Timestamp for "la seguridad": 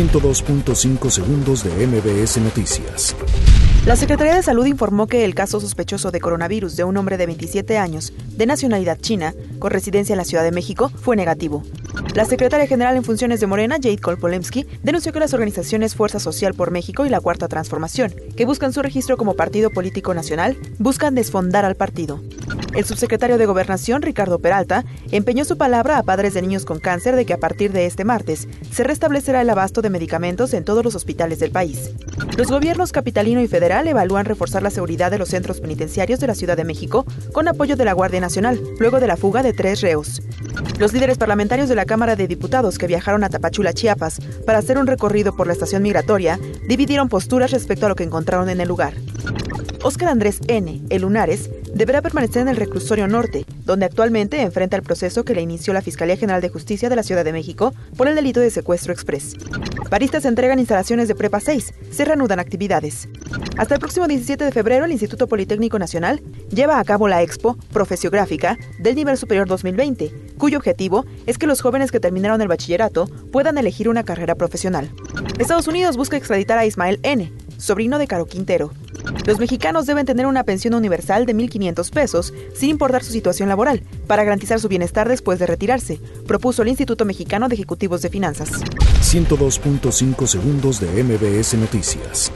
34.62-35.10